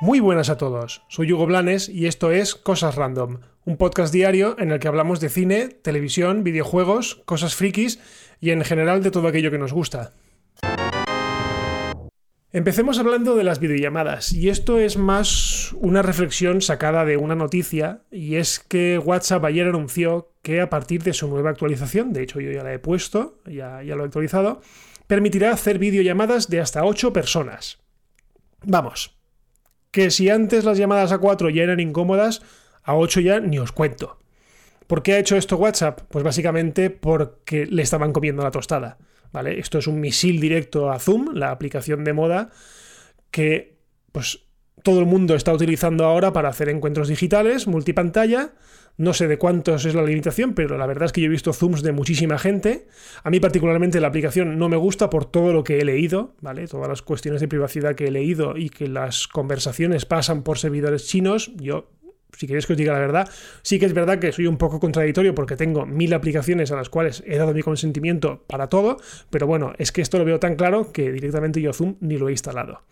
[0.00, 4.54] Muy buenas a todos, soy Hugo Blanes y esto es Cosas Random, un podcast diario
[4.60, 7.98] en el que hablamos de cine, televisión, videojuegos, cosas frikis
[8.40, 10.12] y en general de todo aquello que nos gusta.
[12.50, 18.00] Empecemos hablando de las videollamadas, y esto es más una reflexión sacada de una noticia,
[18.10, 22.40] y es que WhatsApp ayer anunció que a partir de su nueva actualización, de hecho
[22.40, 24.62] yo ya la he puesto, ya, ya lo he actualizado,
[25.06, 27.80] permitirá hacer videollamadas de hasta 8 personas.
[28.64, 29.14] Vamos,
[29.90, 32.40] que si antes las llamadas a 4 ya eran incómodas,
[32.82, 34.20] a 8 ya ni os cuento.
[34.86, 36.00] ¿Por qué ha hecho esto WhatsApp?
[36.08, 38.96] Pues básicamente porque le estaban comiendo la tostada.
[39.32, 39.58] ¿Vale?
[39.58, 42.50] Esto es un misil directo a Zoom, la aplicación de moda
[43.30, 43.78] que
[44.12, 44.48] pues
[44.82, 48.52] todo el mundo está utilizando ahora para hacer encuentros digitales, multipantalla.
[48.96, 51.52] No sé de cuántos es la limitación, pero la verdad es que yo he visto
[51.52, 52.88] Zooms de muchísima gente.
[53.22, 56.66] A mí particularmente la aplicación no me gusta por todo lo que he leído, ¿vale?
[56.66, 61.06] Todas las cuestiones de privacidad que he leído y que las conversaciones pasan por servidores
[61.06, 61.52] chinos.
[61.56, 61.92] Yo
[62.36, 63.28] si queréis que os diga la verdad,
[63.62, 66.88] sí que es verdad que soy un poco contradictorio porque tengo mil aplicaciones a las
[66.88, 68.98] cuales he dado mi consentimiento para todo,
[69.30, 72.28] pero bueno, es que esto lo veo tan claro que directamente yo Zoom ni lo
[72.28, 72.82] he instalado.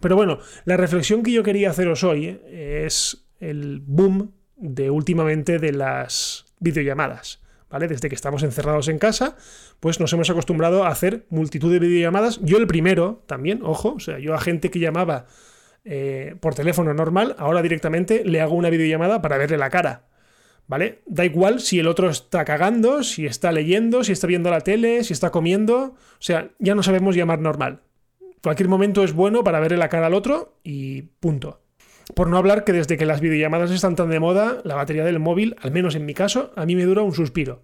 [0.00, 5.72] Pero bueno, la reflexión que yo quería haceros hoy es el boom de últimamente de
[5.72, 7.40] las videollamadas.
[7.70, 7.88] ¿Vale?
[7.88, 9.36] Desde que estamos encerrados en casa,
[9.80, 12.40] pues nos hemos acostumbrado a hacer multitud de videollamadas.
[12.40, 15.26] Yo el primero también, ojo, o sea, yo a gente que llamaba
[15.84, 20.06] eh, por teléfono normal, ahora directamente le hago una videollamada para verle la cara.
[20.66, 21.02] ¿Vale?
[21.04, 25.04] Da igual si el otro está cagando, si está leyendo, si está viendo la tele,
[25.04, 25.76] si está comiendo.
[25.78, 27.82] O sea, ya no sabemos llamar normal.
[28.42, 31.60] Cualquier momento es bueno para verle la cara al otro y punto.
[32.14, 35.18] Por no hablar que desde que las videollamadas están tan de moda, la batería del
[35.18, 37.62] móvil, al menos en mi caso, a mí me dura un suspiro.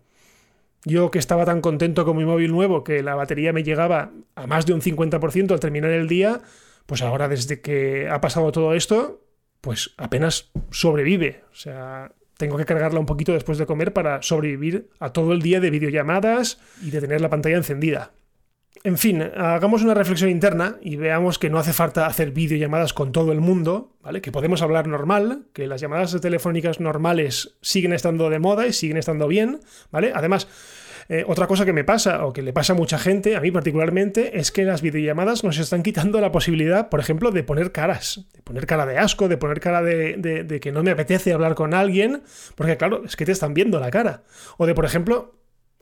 [0.85, 4.47] Yo que estaba tan contento con mi móvil nuevo que la batería me llegaba a
[4.47, 6.41] más de un 50% al terminar el día,
[6.87, 9.25] pues ahora desde que ha pasado todo esto,
[9.61, 11.45] pues apenas sobrevive.
[11.53, 15.43] O sea, tengo que cargarla un poquito después de comer para sobrevivir a todo el
[15.43, 18.13] día de videollamadas y de tener la pantalla encendida.
[18.83, 23.13] En fin, hagamos una reflexión interna y veamos que no hace falta hacer videollamadas con
[23.13, 24.23] todo el mundo, ¿vale?
[24.23, 28.97] Que podemos hablar normal, que las llamadas telefónicas normales siguen estando de moda y siguen
[28.97, 29.61] estando bien,
[29.91, 30.13] ¿vale?
[30.15, 30.49] Además,
[31.13, 33.51] eh, otra cosa que me pasa, o que le pasa a mucha gente, a mí
[33.51, 38.27] particularmente, es que las videollamadas nos están quitando la posibilidad, por ejemplo, de poner caras,
[38.33, 41.75] de poner cara de asco, de poner cara de, que no me apetece hablar con
[41.75, 42.23] alguien,
[42.55, 44.23] porque claro, es que te están viendo la cara.
[44.57, 45.35] O de, por ejemplo,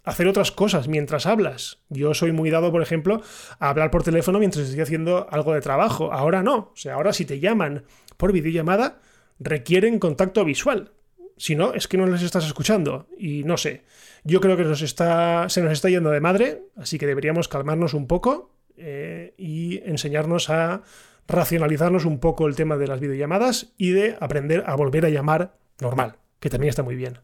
[0.03, 1.83] hacer otras cosas mientras hablas.
[1.91, 3.21] Yo soy muy dado, por ejemplo,
[3.59, 6.11] a hablar por teléfono mientras estoy haciendo algo de trabajo.
[6.11, 6.71] Ahora no.
[6.73, 7.85] O sea, ahora si te llaman
[8.17, 9.03] por videollamada,
[9.39, 10.93] requieren contacto visual.
[11.39, 13.07] Si no, es que no les estás escuchando.
[13.17, 13.83] Y no sé.
[14.25, 18.51] Yo creo que se nos está yendo de madre, así que deberíamos calmarnos un poco
[18.77, 20.83] eh, y enseñarnos a
[21.27, 25.55] racionalizarnos un poco el tema de las videollamadas y de aprender a volver a llamar
[25.81, 27.19] normal, que también está muy bien.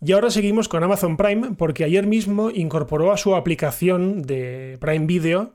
[0.00, 5.06] Y ahora seguimos con Amazon Prime porque ayer mismo incorporó a su aplicación de Prime
[5.06, 5.54] Video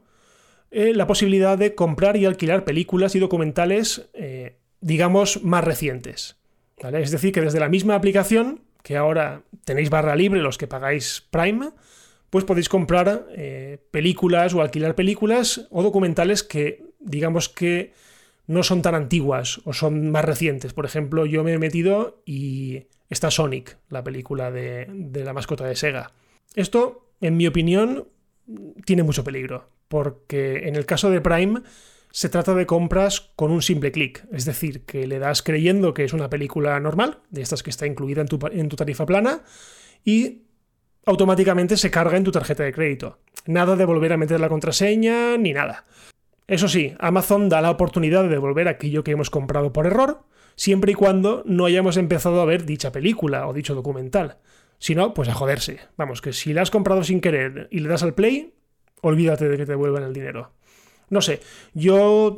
[0.75, 6.35] eh, la posibilidad de comprar y alquilar películas y documentales, eh, digamos, más recientes.
[6.77, 11.25] Es decir, que desde la misma aplicación que ahora tenéis barra libre los que pagáis
[11.31, 11.69] Prime,
[12.29, 17.93] pues podéis comprar eh, películas o alquilar películas o documentales que digamos que
[18.45, 20.73] no son tan antiguas o son más recientes.
[20.73, 25.65] Por ejemplo, yo me he metido y está Sonic, la película de, de la mascota
[25.65, 26.11] de Sega.
[26.55, 28.09] Esto, en mi opinión,
[28.83, 31.61] tiene mucho peligro, porque en el caso de Prime
[32.13, 36.03] se trata de compras con un simple clic, es decir, que le das creyendo que
[36.03, 39.41] es una película normal, de estas que está incluida en tu, en tu tarifa plana,
[40.05, 40.43] y
[41.07, 43.17] automáticamente se carga en tu tarjeta de crédito.
[43.47, 45.85] Nada de volver a meter la contraseña ni nada.
[46.45, 50.21] Eso sí, Amazon da la oportunidad de devolver aquello que hemos comprado por error,
[50.55, 54.37] siempre y cuando no hayamos empezado a ver dicha película o dicho documental.
[54.77, 55.79] Si no, pues a joderse.
[55.97, 58.53] Vamos, que si la has comprado sin querer y le das al play,
[59.01, 60.51] olvídate de que te devuelvan el dinero.
[61.13, 61.41] No sé,
[61.73, 62.37] yo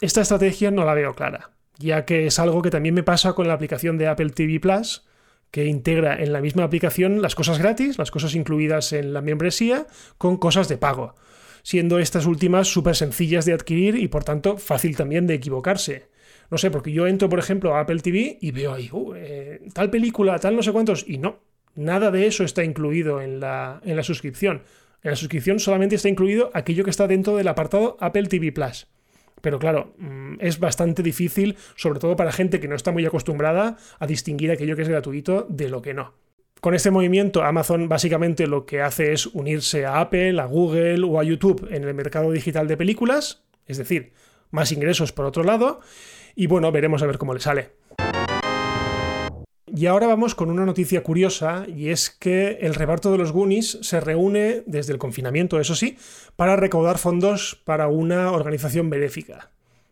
[0.00, 3.46] esta estrategia no la veo clara, ya que es algo que también me pasa con
[3.46, 5.06] la aplicación de Apple TV Plus,
[5.52, 9.86] que integra en la misma aplicación las cosas gratis, las cosas incluidas en la membresía,
[10.18, 11.14] con cosas de pago,
[11.62, 16.08] siendo estas últimas súper sencillas de adquirir y por tanto fácil también de equivocarse.
[16.50, 19.60] No sé, porque yo entro, por ejemplo, a Apple TV y veo ahí, uh, eh,
[19.72, 21.38] tal película, tal no sé cuántos, y no,
[21.76, 24.62] nada de eso está incluido en la, en la suscripción.
[25.06, 28.88] En la suscripción solamente está incluido aquello que está dentro del apartado Apple TV Plus.
[29.40, 33.76] Pero claro, mm, es bastante difícil, sobre todo para gente que no está muy acostumbrada
[34.00, 36.14] a distinguir aquello que es gratuito de lo que no.
[36.60, 41.20] Con este movimiento, Amazon básicamente lo que hace es unirse a Apple, a Google o
[41.20, 44.10] a YouTube en el mercado digital de películas, es decir,
[44.50, 45.82] más ingresos por otro lado,
[46.34, 47.70] y bueno, veremos a ver cómo le sale.
[49.76, 53.78] Y ahora vamos con una noticia curiosa, y es que el reparto de los Goonies
[53.82, 55.98] se reúne desde el confinamiento, eso sí,
[56.34, 59.50] para recaudar fondos para una organización benéfica.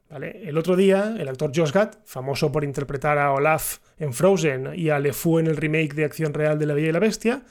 [0.08, 4.88] El otro día, el actor Josh Gad, famoso por interpretar a Olaf en Frozen y
[4.88, 7.42] a LeFou en el remake de Acción Real de La Bella y la Bestia,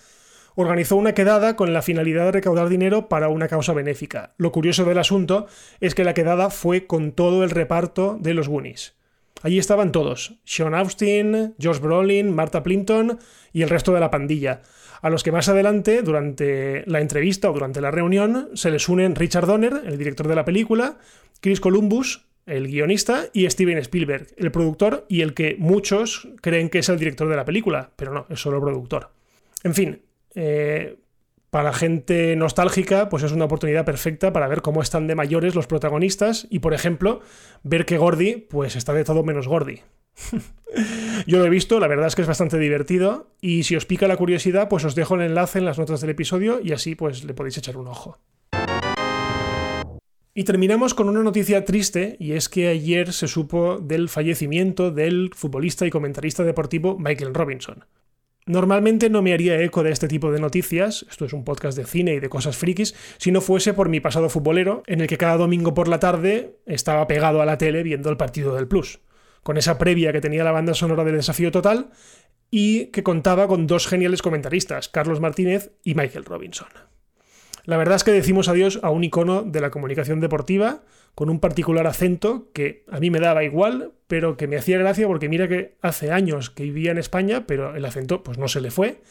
[0.55, 4.33] organizó una quedada con la finalidad de recaudar dinero para una causa benéfica.
[4.37, 5.45] Lo curioso del asunto
[5.79, 8.95] es que la quedada fue con todo el reparto de los Goonies.
[9.43, 13.19] Allí estaban todos, Sean Austin, Josh Brolin, Martha Plimpton
[13.51, 14.61] y el resto de la pandilla,
[15.01, 19.15] a los que más adelante, durante la entrevista o durante la reunión, se les unen
[19.15, 20.97] Richard Donner, el director de la película,
[21.41, 26.79] Chris Columbus, el guionista, y Steven Spielberg, el productor y el que muchos creen que
[26.79, 29.09] es el director de la película, pero no, es solo productor.
[29.65, 30.01] En fin,
[30.35, 30.95] eh,
[31.53, 35.67] para gente nostálgica, pues es una oportunidad perfecta para ver cómo están de mayores los
[35.67, 37.21] protagonistas y, por ejemplo,
[37.61, 39.81] ver que Gordy, pues está de todo menos Gordy.
[41.27, 44.07] Yo lo he visto, la verdad es que es bastante divertido y si os pica
[44.07, 47.23] la curiosidad, pues os dejo el enlace en las notas del episodio y así pues
[47.23, 48.17] le podéis echar un ojo.
[50.33, 55.29] Y terminamos con una noticia triste, y es que ayer se supo del fallecimiento del
[55.35, 57.85] futbolista y comentarista deportivo Michael Robinson.
[58.45, 61.85] Normalmente no me haría eco de este tipo de noticias, esto es un podcast de
[61.85, 65.17] cine y de cosas frikis, si no fuese por mi pasado futbolero, en el que
[65.17, 68.99] cada domingo por la tarde estaba pegado a la tele viendo el partido del Plus,
[69.43, 71.91] con esa previa que tenía la banda sonora del desafío total
[72.51, 76.67] y que contaba con dos geniales comentaristas, Carlos Martínez y Michael Robinson.
[77.65, 80.83] La verdad es que decimos adiós a un icono de la comunicación deportiva
[81.15, 85.07] con un particular acento que a mí me daba igual, pero que me hacía gracia
[85.07, 88.61] porque mira que hace años que vivía en España, pero el acento pues no se
[88.61, 89.01] le fue,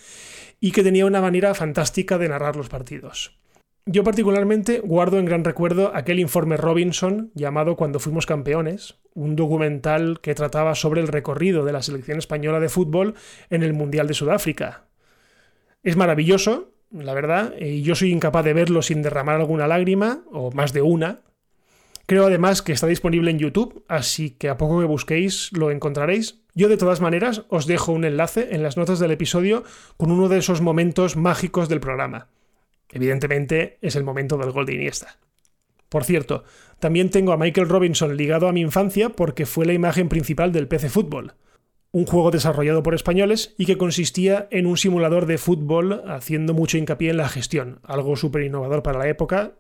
[0.61, 3.39] y que tenía una manera fantástica de narrar los partidos.
[3.87, 10.21] Yo particularmente guardo en gran recuerdo aquel informe Robinson llamado Cuando fuimos campeones, un documental
[10.21, 13.15] que trataba sobre el recorrido de la selección española de fútbol
[13.51, 14.85] en el Mundial de Sudáfrica.
[15.83, 20.51] Es maravilloso, la verdad, y yo soy incapaz de verlo sin derramar alguna lágrima, o
[20.53, 21.21] más de una.
[22.07, 26.41] Creo además que está disponible en YouTube, así que a poco que busquéis lo encontraréis.
[26.55, 29.65] Yo de todas maneras os dejo un enlace en las notas del episodio
[29.97, 32.29] con uno de esos momentos mágicos del programa.
[32.91, 35.17] Evidentemente es el momento del gol de Iniesta.
[35.89, 36.45] Por cierto,
[36.79, 40.69] también tengo a Michael Robinson ligado a mi infancia porque fue la imagen principal del
[40.69, 41.35] PC Fútbol
[41.93, 46.79] un juego desarrollado por españoles y que consistía en un simulador de fútbol haciendo mucho
[46.79, 49.53] hincapié en la gestión, algo súper innovador para la época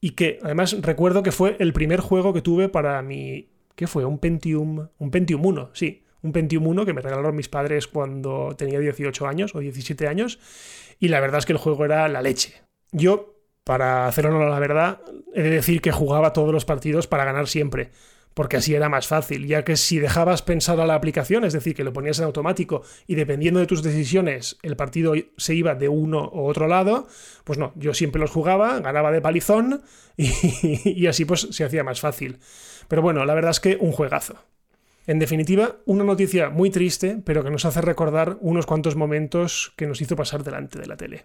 [0.00, 3.48] y que además recuerdo que fue el primer juego que tuve para mi...
[3.74, 4.04] ¿Qué fue?
[4.04, 8.54] Un Pentium, un Pentium 1, sí, un Pentium 1 que me regalaron mis padres cuando
[8.56, 10.38] tenía 18 años o 17 años
[10.98, 12.54] y la verdad es que el juego era la leche.
[12.92, 15.00] Yo, para hacerlo la verdad,
[15.34, 17.90] he de decir que jugaba todos los partidos para ganar siempre
[18.36, 21.74] porque así era más fácil, ya que si dejabas pensar a la aplicación, es decir,
[21.74, 25.88] que lo ponías en automático y dependiendo de tus decisiones el partido se iba de
[25.88, 27.08] uno u otro lado,
[27.44, 29.80] pues no, yo siempre los jugaba, ganaba de palizón
[30.18, 30.30] y,
[30.84, 32.38] y así pues se hacía más fácil.
[32.88, 34.36] Pero bueno, la verdad es que un juegazo.
[35.06, 39.86] En definitiva, una noticia muy triste, pero que nos hace recordar unos cuantos momentos que
[39.86, 41.24] nos hizo pasar delante de la tele.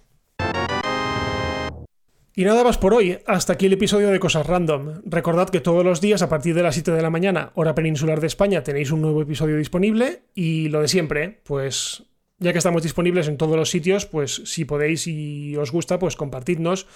[2.33, 5.01] Y nada más por hoy, hasta aquí el episodio de Cosas Random.
[5.03, 8.21] Recordad que todos los días a partir de las 7 de la mañana, hora peninsular
[8.21, 12.03] de España, tenéis un nuevo episodio disponible y lo de siempre, pues
[12.37, 16.15] ya que estamos disponibles en todos los sitios, pues si podéis y os gusta, pues
[16.15, 16.87] compartidnos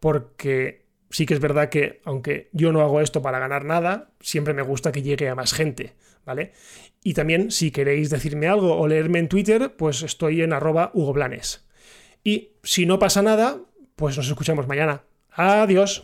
[0.00, 4.54] porque sí que es verdad que aunque yo no hago esto para ganar nada, siempre
[4.54, 5.94] me gusta que llegue a más gente,
[6.26, 6.50] ¿vale?
[7.04, 11.64] Y también si queréis decirme algo o leerme en Twitter, pues estoy en arroba hugoblanes.
[12.24, 13.60] Y si no pasa nada,
[14.00, 15.02] pues nos escuchamos mañana.
[15.36, 16.02] Adiós.